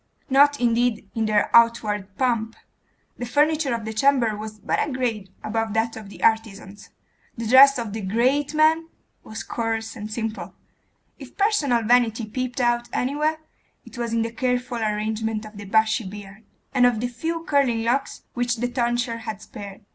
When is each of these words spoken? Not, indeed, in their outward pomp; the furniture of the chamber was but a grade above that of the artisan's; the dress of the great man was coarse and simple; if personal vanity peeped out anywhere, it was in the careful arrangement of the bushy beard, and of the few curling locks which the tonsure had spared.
Not, 0.31 0.59
indeed, 0.59 1.07
in 1.13 1.27
their 1.27 1.55
outward 1.55 2.17
pomp; 2.17 2.55
the 3.19 3.25
furniture 3.27 3.71
of 3.75 3.85
the 3.85 3.93
chamber 3.93 4.35
was 4.35 4.57
but 4.59 4.79
a 4.81 4.91
grade 4.91 5.29
above 5.43 5.75
that 5.75 5.95
of 5.95 6.09
the 6.09 6.23
artisan's; 6.23 6.89
the 7.37 7.45
dress 7.45 7.77
of 7.77 7.93
the 7.93 8.01
great 8.01 8.55
man 8.55 8.89
was 9.23 9.43
coarse 9.43 9.95
and 9.95 10.11
simple; 10.11 10.55
if 11.19 11.37
personal 11.37 11.83
vanity 11.83 12.25
peeped 12.25 12.59
out 12.59 12.89
anywhere, 12.91 13.41
it 13.85 13.95
was 13.95 14.11
in 14.11 14.23
the 14.23 14.31
careful 14.31 14.79
arrangement 14.79 15.45
of 15.45 15.55
the 15.57 15.65
bushy 15.65 16.03
beard, 16.03 16.45
and 16.73 16.87
of 16.87 16.99
the 16.99 17.07
few 17.07 17.43
curling 17.43 17.83
locks 17.83 18.23
which 18.33 18.55
the 18.55 18.67
tonsure 18.67 19.17
had 19.19 19.39
spared. 19.39 19.85